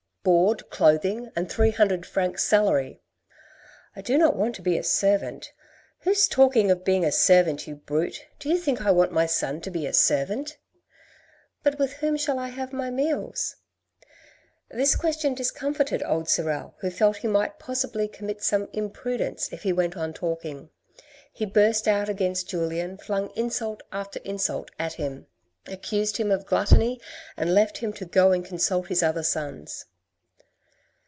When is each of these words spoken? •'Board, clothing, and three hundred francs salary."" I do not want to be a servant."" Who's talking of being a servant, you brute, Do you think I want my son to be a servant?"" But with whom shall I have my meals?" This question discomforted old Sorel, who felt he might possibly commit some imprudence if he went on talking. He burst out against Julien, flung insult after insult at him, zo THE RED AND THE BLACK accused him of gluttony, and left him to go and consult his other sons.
•'Board, 0.23 0.69
clothing, 0.69 1.31
and 1.35 1.49
three 1.51 1.71
hundred 1.71 2.05
francs 2.05 2.43
salary."" 2.43 3.01
I 3.95 4.01
do 4.01 4.19
not 4.19 4.35
want 4.35 4.53
to 4.53 4.61
be 4.61 4.77
a 4.77 4.83
servant."" 4.83 5.51
Who's 6.01 6.27
talking 6.27 6.69
of 6.69 6.85
being 6.85 7.03
a 7.03 7.11
servant, 7.11 7.65
you 7.67 7.75
brute, 7.77 8.27
Do 8.37 8.47
you 8.47 8.59
think 8.59 8.85
I 8.85 8.91
want 8.91 9.11
my 9.11 9.25
son 9.25 9.61
to 9.61 9.71
be 9.71 9.87
a 9.87 9.93
servant?"" 9.93 10.59
But 11.63 11.79
with 11.79 11.93
whom 11.93 12.17
shall 12.17 12.37
I 12.37 12.49
have 12.49 12.71
my 12.71 12.91
meals?" 12.91 13.55
This 14.69 14.95
question 14.95 15.33
discomforted 15.33 16.03
old 16.05 16.29
Sorel, 16.29 16.75
who 16.81 16.91
felt 16.91 17.17
he 17.17 17.27
might 17.27 17.57
possibly 17.57 18.07
commit 18.07 18.43
some 18.43 18.69
imprudence 18.73 19.51
if 19.51 19.63
he 19.63 19.73
went 19.73 19.97
on 19.97 20.13
talking. 20.13 20.69
He 21.33 21.47
burst 21.47 21.87
out 21.87 22.09
against 22.09 22.47
Julien, 22.47 22.97
flung 22.97 23.31
insult 23.31 23.81
after 23.91 24.19
insult 24.23 24.69
at 24.77 24.93
him, 24.93 25.13
zo 25.15 25.17
THE 25.17 25.17
RED 25.17 25.17
AND 25.17 25.25
THE 25.25 25.69
BLACK 25.69 25.79
accused 25.79 26.17
him 26.17 26.29
of 26.31 26.45
gluttony, 26.45 27.01
and 27.35 27.55
left 27.55 27.79
him 27.79 27.91
to 27.93 28.05
go 28.05 28.31
and 28.31 28.45
consult 28.45 28.85
his 28.87 29.01
other 29.01 29.23
sons. 29.23 29.85